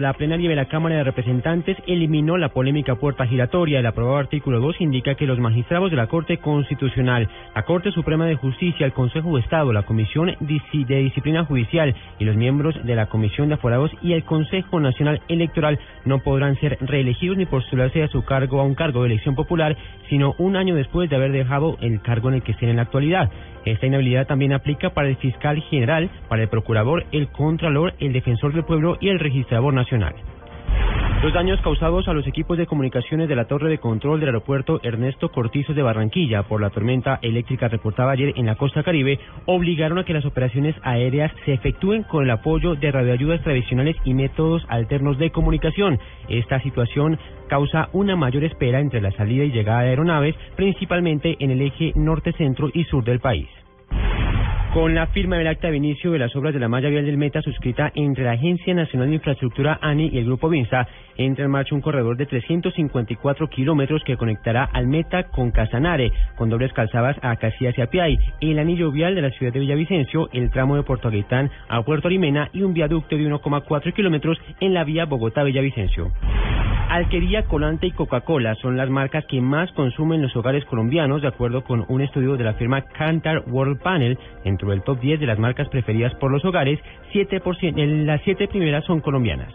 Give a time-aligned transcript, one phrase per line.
[0.00, 3.78] La plenaria de la Cámara de Representantes eliminó la polémica puerta giratoria.
[3.78, 8.26] El aprobado artículo 2 indica que los magistrados de la Corte Constitucional, la Corte Suprema
[8.26, 12.96] de Justicia, el Consejo de Estado, la Comisión de Disciplina Judicial y los miembros de
[12.96, 18.02] la Comisión de Aforados y el Consejo Nacional Electoral no podrán ser reelegidos ni postularse
[18.02, 19.76] a su cargo a un cargo de elección popular,
[20.08, 22.82] sino un año después de haber dejado el cargo en el que estén en la
[22.82, 23.30] actualidad.
[23.64, 28.52] Esta inhabilidad también aplica para el fiscal general, para el procurador, el contralor, el defensor
[28.52, 29.83] del pueblo y el registrador nacional.
[31.22, 34.78] Los daños causados a los equipos de comunicaciones de la torre de control del aeropuerto
[34.82, 39.98] Ernesto Cortizos de Barranquilla por la tormenta eléctrica reportada ayer en la costa caribe obligaron
[39.98, 44.66] a que las operaciones aéreas se efectúen con el apoyo de radioayudas tradicionales y métodos
[44.68, 45.98] alternos de comunicación.
[46.28, 51.52] Esta situación causa una mayor espera entre la salida y llegada de aeronaves, principalmente en
[51.52, 53.48] el eje norte-centro y sur del país.
[54.74, 57.16] Con la firma del acta de inicio de las obras de la malla vial del
[57.16, 61.52] Meta suscrita entre la Agencia Nacional de Infraestructura ANI y el Grupo Vinsa, entra en
[61.52, 67.16] marcha un corredor de 354 kilómetros que conectará al Meta con Casanare, con dobles calzadas
[67.22, 70.82] a Casillas y Apiay, el anillo vial de la ciudad de Villavicencio, el tramo de
[70.82, 76.10] Puerto Aguitán a Puerto Arimena y un viaducto de 1,4 kilómetros en la vía Bogotá-Villavicencio.
[76.94, 81.64] Alquería, Colante y Coca-Cola son las marcas que más consumen los hogares colombianos, de acuerdo
[81.64, 84.16] con un estudio de la firma Cantar World Panel.
[84.44, 86.78] Dentro del top 10 de las marcas preferidas por los hogares,
[87.12, 89.52] 7%, las siete primeras son colombianas.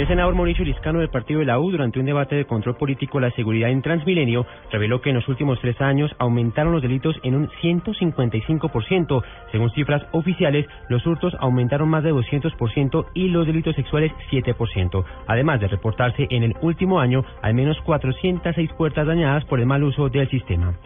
[0.00, 3.18] El senador Mauricio Liscano del partido de la U, durante un debate de control político
[3.18, 7.16] de la seguridad en Transmilenio, reveló que en los últimos tres años aumentaron los delitos
[7.22, 9.22] en un 155%.
[9.52, 15.04] Según cifras oficiales, los hurtos aumentaron más de 200% y los delitos sexuales 7%.
[15.26, 19.82] Además de reportarse en el último año al menos 406 puertas dañadas por el mal
[19.82, 20.78] uso del sistema.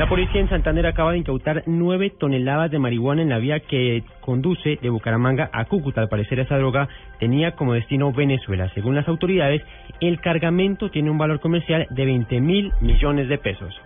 [0.00, 4.02] La policía en Santander acaba de incautar nueve toneladas de marihuana en la vía que
[4.22, 6.00] conduce de Bucaramanga a Cúcuta.
[6.00, 8.70] Al parecer esa droga tenía como destino Venezuela.
[8.72, 9.60] Según las autoridades,
[10.00, 13.78] el cargamento tiene un valor comercial de 20 mil millones de pesos.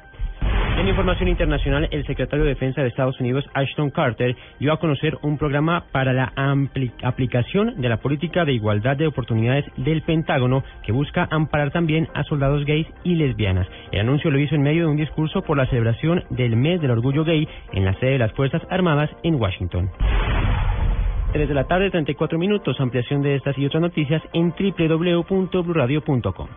[0.85, 5.17] En información internacional, el secretario de Defensa de Estados Unidos, Ashton Carter, dio a conocer
[5.23, 6.31] un programa para la
[7.03, 12.23] aplicación de la política de igualdad de oportunidades del Pentágono que busca amparar también a
[12.25, 13.67] soldados gays y lesbianas.
[13.93, 16.91] El anuncio lo hizo en medio de un discurso por la celebración del mes del
[16.91, 19.91] orgullo gay en la sede de las Fuerzas Armadas en Washington.
[21.33, 22.79] 3 de la tarde, 34 minutos.
[22.79, 26.49] Ampliación de estas y otras noticias en www.bluradio.com.